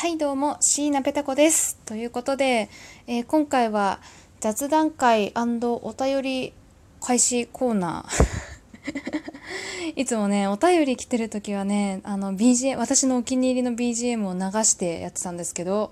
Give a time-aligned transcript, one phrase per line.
[0.00, 1.76] はいどうも椎名ペタ子です。
[1.84, 2.70] ということで、
[3.08, 3.98] えー、今回は
[4.38, 6.52] 雑談会お便り
[7.00, 9.92] 開始コーナー。
[10.00, 15.90] いつもねお便り来てる時はねあの BGM 私のお気に入りの BGM を流してやってたんですけど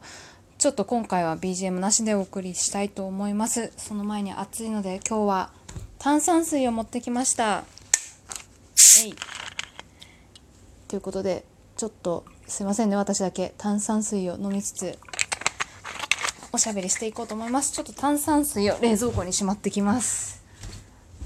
[0.58, 3.72] ちょっと今回は BGM なしでお送りしたいと思います。
[3.76, 5.50] その前に暑いので今日は
[5.98, 7.64] 炭酸水を持ってきました。
[9.04, 9.16] えい。
[10.86, 11.42] ということで
[11.76, 13.52] ちょっとすいませんね私だけ。
[13.58, 14.98] 炭酸水を飲みつつ
[16.52, 17.72] おしゃべりしていこうと思います。
[17.72, 20.42] ちょっと炭酸水を冷蔵庫にしまってきます。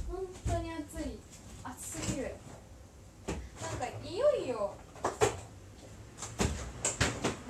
[0.09, 1.19] 本当に暑い
[1.63, 2.35] 暑すぎる。
[3.29, 3.37] なん
[3.79, 4.75] かいよいよ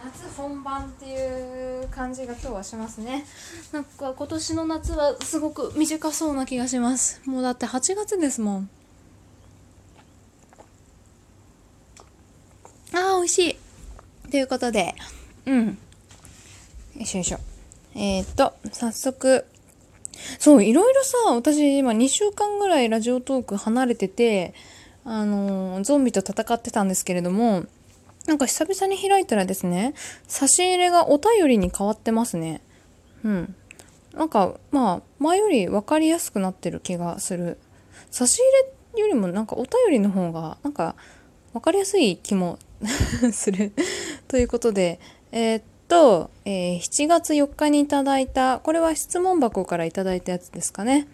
[0.04, 3.24] 夏本番っていう感じが今日はしますね。
[3.72, 7.22] なんか今年の夏はすごく短そうな気がします。
[7.24, 8.70] もうだって8月ですもん
[12.92, 14.30] ああ美味しい。
[14.30, 14.94] ということで。
[15.46, 15.66] うん。
[15.66, 15.74] よ
[16.96, 17.38] いしょよいしょ。
[17.94, 19.46] えー、っと早速。
[20.38, 24.54] そういろいろさ私今2週間ぐらいラジオトーク離れてて
[25.04, 27.64] あのー、ゾンビと戦ってたんですけれども
[28.26, 29.94] なんか久々に開いたらですね
[30.28, 32.60] 差し入れがお便りに変わってますね。
[33.24, 33.54] うん。
[34.12, 37.58] なんかまあ前より分かりやすくなってる気がする。
[38.10, 38.38] 差し
[38.94, 40.96] 入れよりもなんかお便りの方がなんか
[41.52, 42.58] 分かりやすい気も
[43.32, 43.72] する
[44.28, 45.00] ということで、
[45.32, 51.06] えー、っと、えー、7月4日にいただいた、これは質問箱からいただいたやつですかね。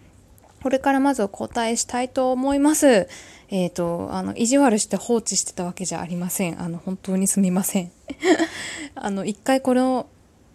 [0.61, 3.07] これからまずお答えしたいと思います。
[3.49, 6.61] えっ、と、あの、意地悪して放置してたわけじゃありません。
[6.61, 7.91] あの、本当にすみません。
[8.95, 10.07] あの、一回これを、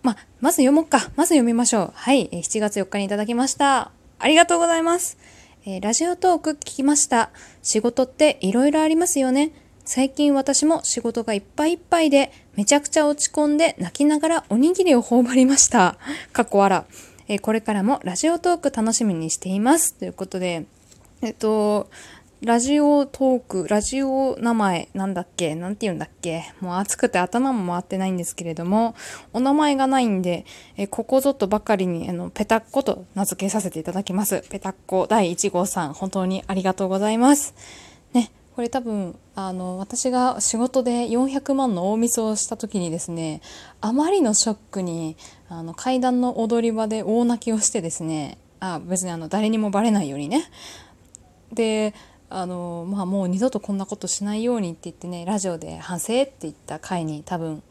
[0.03, 1.11] ま、まず読もうか。
[1.17, 1.93] まず読みましょう。
[1.95, 2.29] はい。
[2.29, 3.93] 7月4日にいただきました。
[4.19, 5.17] ありがとうございます。
[5.65, 7.31] えー、ラジオトーク聞きました。
[7.63, 9.53] 仕事って色々ありますよね。
[9.85, 15.97] 最近私も仕事がいっぱいいっぱいで、めちゃくちゃ落ち込んで泣きながらおにぎりを頬張りました。
[16.33, 16.85] かっこ笑。
[17.29, 19.95] えー、これからもラジオトーク楽しみにしています。
[19.95, 20.65] ということで、
[21.21, 21.89] えっと、
[22.43, 25.55] ラジオトーク、ラジオ名前、なんだっけ？
[25.55, 26.45] なんて言うんだっけ？
[26.61, 28.95] もう暑くて頭も回ってないんですけれども、
[29.33, 30.45] お名前がないんで、
[30.77, 34.45] えここぞとばかりに、あの、ペタッコと名付けさせていただきます。
[34.49, 37.55] ペタッコ第1号さん、本当にありがとうございます。
[38.55, 43.41] これ多分あの私が仕事で400万の大ミスをした時にですね
[43.81, 45.17] あまりのショックに
[45.49, 50.51] あの階段の踊り場で大泣きをしてですねあ別にあの誰にもバレないようにね。
[51.53, 51.95] で
[52.29, 57.63] あのまあもう二度とこんなことしないようにって言ってねラジオで反省って言った回に多分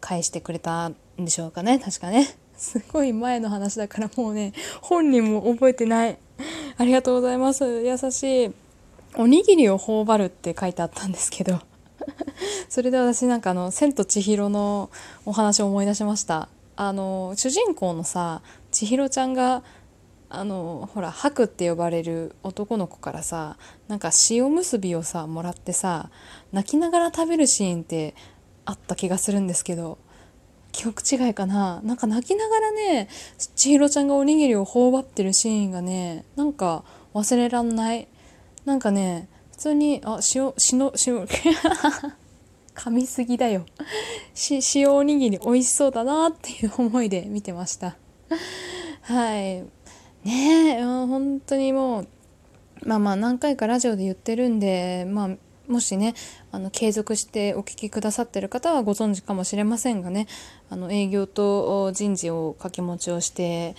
[0.00, 2.36] 返してくれたんでしょうかね確かね。
[2.56, 6.18] すごい前の話だからもうね本人も覚えてない。
[6.76, 7.64] ありがとうございます。
[7.64, 8.63] 優しい。
[9.16, 11.60] おにぎりを頬張るって書いてあったんですけど
[12.68, 14.90] それで私なんかあの「千と千尋」の
[15.24, 16.48] お話を思い出しました。
[16.76, 18.42] あの主人公のさ
[18.72, 19.62] 千尋ちゃんが
[20.28, 26.10] あのほら白って呼ばれる男の子からさなんか塩むすびをさもらってさ
[26.52, 28.16] 泣きながら食べるシーンって
[28.64, 29.98] あった気がするんですけど
[30.72, 31.80] 記憶違いかな。
[31.84, 33.08] なんか泣きながらね
[33.54, 36.82] 千尋ちゃんがおにぎりを頬張ってるシーンがねなんか
[37.14, 38.08] 忘れらんない。
[38.64, 41.26] なんかね普通にあ塩塩塩
[42.74, 43.64] 噛みすぎだよ。
[44.34, 47.96] し塩おにぎり美味しそうだなっていう 思いで見てました。
[49.02, 49.62] はい。
[50.24, 52.08] ねえ本当にもう
[52.84, 55.30] まあまあ何回かラジオで言ってるんでまあ
[55.70, 56.14] もしね
[56.50, 60.26] あの継続してお聞きくださってる方はご存知かもしれませんがね
[60.68, 63.76] あの営業と人事を掛け持ちをして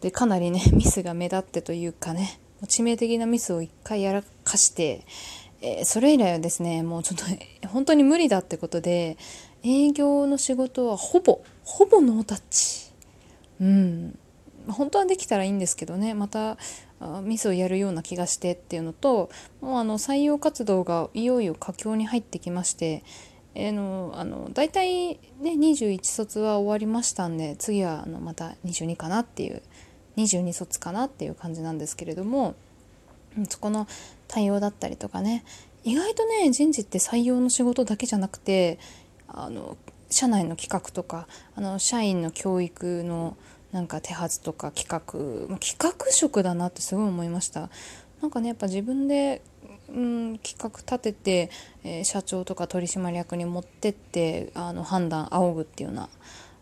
[0.00, 2.38] でかなりねミスが目立ってというかね。
[2.62, 5.04] 致命的なミスを一回やらかして、
[5.62, 9.16] えー、それ以来はですねもうちょっと本当に無理だってことで
[9.62, 12.90] 営業の仕事はほぼほぼノータッチ。
[13.60, 14.18] うん。
[14.68, 16.58] 本当はできたらいいんですけどねまた
[17.22, 23.02] ミスをやるような気がしてっていうのともうあの採用活動がいよいよ佳境に入ってきまして、
[23.54, 29.62] えー、のあの大体ね21卒は終わりましたんで次はあのまた22かなっていう
[30.16, 32.54] 22卒かなっていう感じなんですけれども
[33.48, 33.86] そこの
[34.28, 35.44] 対応だったりとかね。
[35.82, 38.78] 意外とね人事って採用の仕事だけじゃなくて
[39.28, 39.78] あの
[40.10, 43.36] 社内の企画とかあの社員の教育の
[43.72, 47.70] なんか手はずとか企画企画職だなってすごい思いました。
[48.20, 49.40] なんかねやっぱ自分で、
[49.88, 51.50] うん、企画立てて、
[51.84, 56.08] えー、社長とか取締役に持ってってあの判断仰ぐっていうような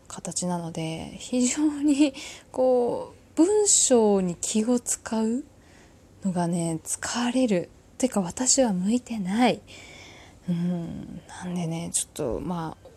[0.07, 2.13] 形なので非常に
[2.51, 5.45] こう文章に気を使う
[6.25, 7.69] のがね疲れる。
[7.97, 9.61] てか私は向いてない。
[10.49, 11.21] うん。
[11.29, 12.89] なんでねちょっとまあ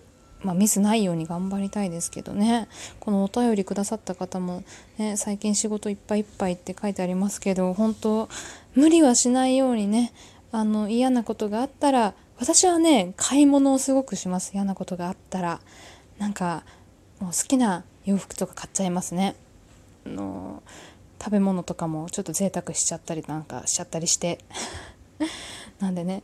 [0.42, 2.66] まあ、ミスないように頑張りたいですけどね。
[2.98, 4.64] このお便りくださった方も、
[4.98, 8.28] ね、最近仕事いっぱいいっぱいって書いてありますけど本当
[8.74, 10.12] 無理はしないようにね
[10.50, 14.50] あの嫌なことがあったら私はね買い物をすごくします。
[14.54, 15.60] 嫌なことがあったら。
[16.18, 16.64] なんか
[17.20, 19.36] もう好きな洋服とか買っちゃいますね。
[20.06, 20.62] の
[21.22, 24.38] 食べ物とかもちょっと贅沢しちゃったりなんかしちゃったりして。
[25.78, 26.22] なんでね。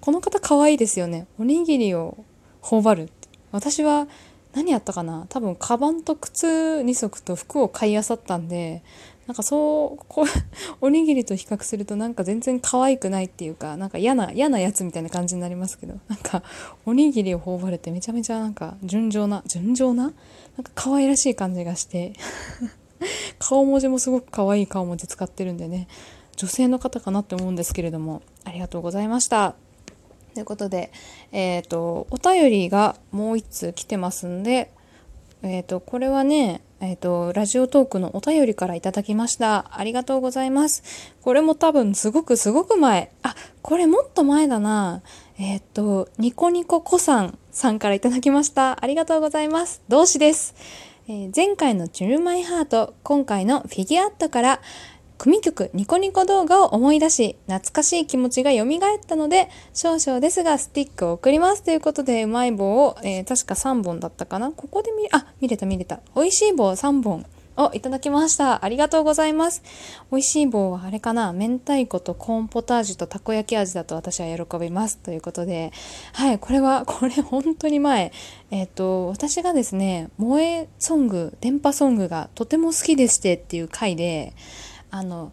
[0.00, 1.26] この方可愛いですよね。
[1.38, 2.16] おにぎりを
[2.60, 3.10] 頬張る。
[3.52, 4.08] 私は
[4.54, 5.26] 何やったかな。
[5.28, 8.82] 多分カバンと靴2足と服を買いあさったんで
[9.26, 10.26] なんかそうこう
[10.80, 15.94] おにぎりと比較するとなんか全然可愛くないっていうかなんか嫌な嫌なやつみたいな感じになりますけど。
[16.08, 16.42] なんか
[16.84, 20.12] おにぎりを頬張れてめちゃめちゃなんか純情な純情ななん
[20.62, 22.12] か可愛らしい感じがして。
[23.38, 25.88] 顔文字もすごく可愛い顔文字使ってるんでね
[26.36, 29.54] 女性の方かなって思うんですけれどもありがとうございました。
[30.36, 30.92] ということで、
[31.32, 34.70] えっ、ー、と、お便りがもう一通来てますんで、
[35.42, 39.78] えっ、ー、と、これはね、えっ、ー、と、ラジオトークのお便りからいただきました。
[39.78, 40.82] ありがとうございます。
[41.22, 43.10] これも多分すごくすごく前。
[43.22, 45.00] あ、これもっと前だな。
[45.38, 48.84] えっ、と、ニコニココさんさんからいただきました。
[48.84, 49.80] ありがとうございます。
[49.88, 50.54] 同志です。
[51.08, 54.60] え前回のチュルマイハート、今回のフィギュアットから、
[55.18, 58.68] 組曲ニコニコ動画を思い出し、懐かしい気持ちが蘇っ
[59.06, 61.62] たので、少々ですがスティックを送ります。
[61.62, 64.50] ということで、うまい棒を、えー、確か3本だったかな。
[64.50, 66.00] ここで見、あ、見れた見れた。
[66.16, 67.24] 美味しい棒3本。
[67.56, 68.64] をいただきました。
[68.64, 69.62] ありがとうございます。
[70.10, 71.32] 美味しい棒はあれかな？
[71.32, 74.98] 明太子とコーンポタージュとたこ焼き味だと私は喜びます。
[74.98, 75.72] ということで、
[76.12, 78.12] はい、これは、 これ本当に前、
[78.50, 84.34] えっ、ー、と、私がですね、萌えソング、電波ソングがとても好きでしてっていう回で、
[84.90, 85.32] あの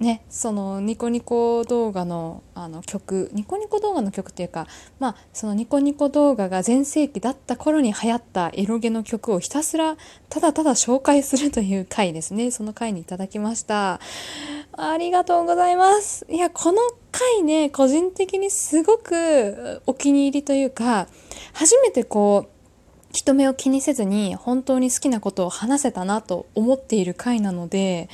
[0.00, 4.66] ね、そのニコニコ動画のあの曲ニコニコ動画の曲っていうか
[4.98, 9.98] まあそのニコニコ動画が全盛期だった頃に流行ったエロゲの曲をひたすら
[10.30, 12.50] ただただ紹介するという回ですね。
[12.50, 14.00] その回にいただきました。
[14.72, 16.26] ありがとうございます。
[16.30, 16.78] いやこの
[17.12, 21.08] 回ね個人的にすごくお気に入りというか
[21.52, 22.60] 初めてこう
[23.12, 28.08] 人目を気にせずに本当に好きなことを話せたなと思っている回なので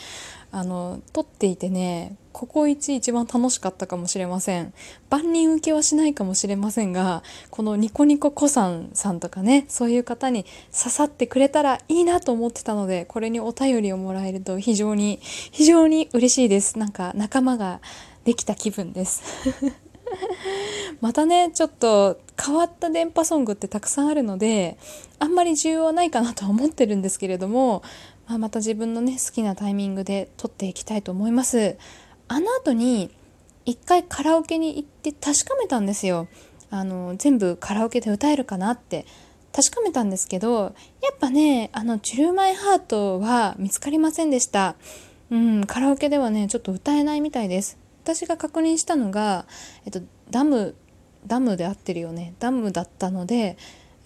[0.57, 4.73] あの撮っていてねここ一一番楽しかったかもしれません。
[5.11, 16.79] 万人受けはしないかもしれませんがこのニコニコ子さんさんとかねそういう方に刺さってくれたらいいなと思ってたのでこれにお便りをもらえると非常に非常に嬉しいです。
[16.79, 17.83] なんか仲間が
[18.25, 19.23] できた気分です。
[21.03, 24.79] またねちょっと変わった電波ソングってたくさんあるので
[25.19, 27.83] あんまり重要はないかなとは思ってるんですけれども
[28.27, 31.77] まあ、また自分のね好きなタイミングで撮っていきたいと思います。
[32.29, 33.11] あの後に
[33.65, 36.29] 一回カラオケに行って確かめたんですよ。
[36.71, 39.07] あの全部カラオケで歌えるかなって。
[39.57, 44.77] 確かめたんですけどやっぱねあの「チュルマイハート」は見つかりませんでした。
[45.31, 47.79] うんカラオケではねちょっと歌えないみたいです。
[48.05, 49.47] 私が確認したのが、
[49.87, 50.75] えっと、ダム
[51.27, 52.35] ダムで合ってるよね。
[52.39, 53.57] ダムだったので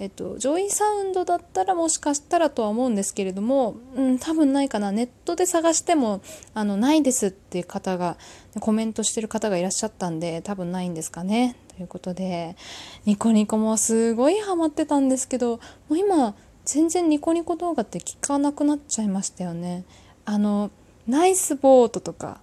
[0.01, 4.93] えっと、ジョイサウンドだったらもしかしたらとは思うんですけれども、うん、多分ないかな。
[4.93, 6.23] ネットで探しても
[6.55, 8.17] あのないですっていう方が
[8.61, 11.55] コメントしてる方がいらっしゃったんで多分ないんですかね。
[11.77, 12.57] ということで
[13.05, 15.61] ニコニコもすごいハマってたんですけども
[15.91, 19.85] う今全然ニコニコ動画って聞かなくなっちゃいましたよね。
[20.25, 20.71] あの
[21.07, 22.41] ナイスボートとか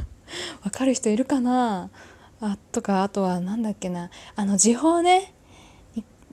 [0.64, 1.90] わかる人いるかな？
[2.40, 4.08] あとかあとは何だっけな。
[4.34, 5.34] あの時報ね。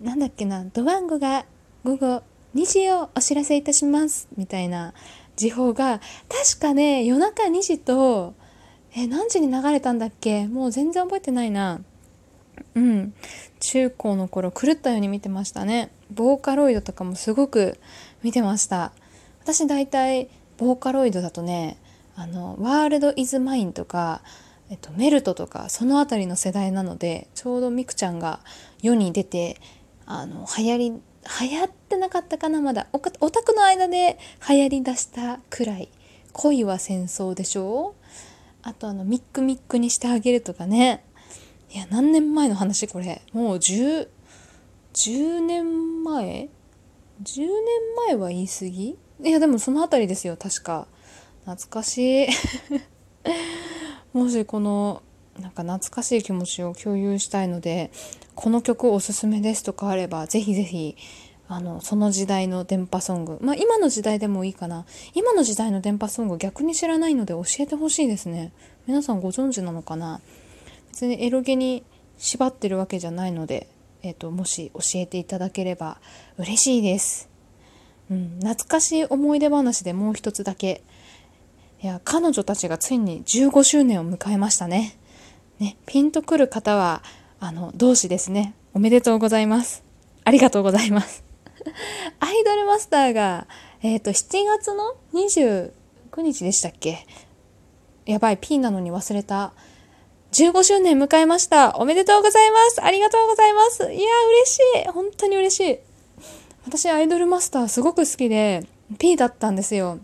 [0.01, 1.45] なんだっけな、ドワンゴが
[1.83, 2.23] 午後
[2.55, 4.93] 2時をお知らせいたしますみたいな
[5.35, 8.35] 時報が確かね夜中2時と
[8.95, 11.81] え何時に流れたんだっけもう全然覚えてないな。
[12.75, 13.13] うん。
[13.59, 15.91] 中高の頃狂ったように見てましたね。
[16.11, 17.79] ボーカロイドとかもすごく
[18.21, 18.91] 見てました。
[19.41, 21.77] 私大体ボーカロイドだとね
[22.15, 24.21] あのワールド・イズ・マインとか
[24.69, 28.39] えっと、メルトとかその辺りの世代なのでちょうどミクちゃんが
[28.81, 29.59] 世に出て
[30.05, 32.87] あの流行り流行ってなかったかなまだ。
[32.91, 33.11] オタ
[33.43, 34.17] クの間で
[34.47, 35.89] 流行りだしたくらい。
[36.33, 37.95] 恋は戦争でしょ？
[38.61, 41.03] あとあのミックミックにしてあげるとかね。
[41.73, 43.21] いや何年前の話これ。
[43.31, 44.07] もう10
[44.93, 46.49] 10年前
[47.23, 47.49] ？10年
[48.07, 48.97] 前は言い過ぎ？
[49.23, 50.87] いやでもその辺りですよ確か。
[51.45, 52.27] 懐かしい。
[54.13, 55.01] もしこの
[55.39, 57.91] なんか懐かしい気持ちを共有したいので
[58.35, 60.95] この曲おすすめですとかあればぜひぜひ
[61.47, 68.51] あのその時代の電波ソングまあ今の時代でもいいかな今の時代の電波ソング逆に知らないので教えてほしいですね
[68.87, 70.19] 皆さんご存知なのかな？
[70.91, 71.83] 別にエロゲに
[72.17, 73.67] 縛ってるわけじゃないので
[74.03, 75.97] えっ、と、もし教えていただければ
[76.37, 77.29] 嬉しいです。
[78.11, 80.83] うん、懐かしい思い出話でもう一つだけ。
[81.81, 84.97] いや、彼女たちがついに15周年を迎えましたね。
[85.59, 87.03] ね、ピンとくる方は、
[87.39, 88.53] あの、同志ですね。
[88.73, 89.83] おめでとうございます。
[90.23, 91.23] ありがとうございます。
[92.19, 93.47] アイドルマスターが、
[93.81, 95.71] えっ、ー、と、7月の29
[96.17, 97.05] 日でしたっけ？
[98.05, 99.53] やばい、P なのに忘れた。
[100.33, 101.77] 15周年迎えました。
[101.77, 102.83] おめでとうございます。
[102.83, 103.83] ありがとうございます。
[103.83, 104.87] いや、嬉しい。
[104.89, 105.79] 本当に嬉しい。
[106.65, 108.65] 私、アイドルマスターすごく好きで、
[108.97, 109.99] P だったんですよ。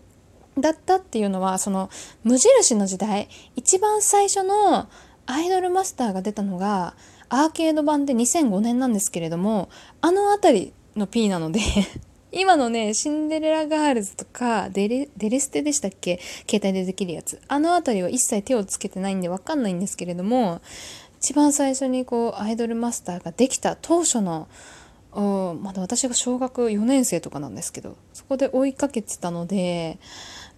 [0.58, 1.90] だったっていうのは、その、
[2.24, 4.88] 無印の時代、一番最初の
[5.32, 6.96] アイドルマスターが出たのが、
[7.30, 9.70] アーケード版で2005年なんですけれども、
[10.02, 11.60] あの辺りの P なので
[12.34, 16.20] 今のね、シンデレラガールズとかデレ、デレステでしたっけ？
[16.50, 17.40] 携帯でできるやつ。
[17.48, 20.62] あの辺りは一切手をつけてないんでわかんないんですけれども、
[21.20, 24.48] 一番最初にこう、アイドルマスターができた当初の、
[25.14, 30.00] まだ私が小学4年生とかなんですけど、そこで追いかけてたので、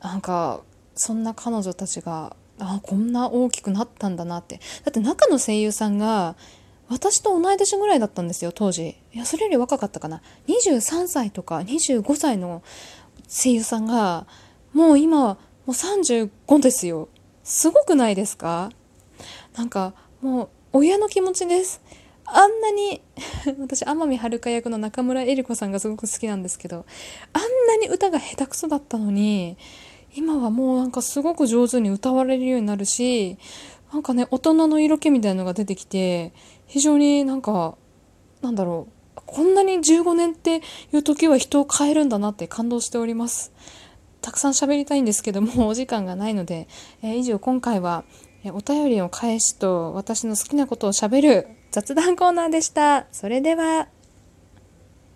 [0.02, 0.62] なんか、
[0.96, 4.60] そんな彼女たちが、あこんな大きくなったんだなって。
[4.86, 6.36] だって中の声優さんが、
[6.90, 8.98] 私と同い年ぐらいだったんですよ、当時。
[9.14, 10.22] いや、それより若かったかな。
[10.48, 12.62] 23歳とか25歳の
[13.28, 14.28] 声優さんが、
[14.74, 15.38] もう今、も
[15.68, 17.08] う35ですよ。
[17.44, 18.70] すごくないですか？
[19.56, 21.82] なんか、もう、親の気持ちです。
[22.26, 23.02] あんなに
[23.60, 26.86] 私、天海遥役の中村江里子さんがすごく好きなんですけど、
[27.34, 29.58] あんなに歌が下手くそだったのに、
[30.16, 33.38] 今はもうなんかすごく上手に歌われるようになるし、
[33.94, 36.34] なんかね、大人の色気みたいなのが出てきて、
[36.68, 37.76] 非常になんか、
[38.42, 40.62] なんだろう、こんなに15年って
[40.94, 43.52] いう時は人を変えるんだなって感動しております。
[44.22, 46.68] たくさん喋りたいんですけども、お時間がないので、
[47.02, 48.04] えー、以上今回は、
[48.46, 53.06] お便りを返しと私の好きなことをしゃべる雑談コーナーでした。
[53.12, 53.88] それでは。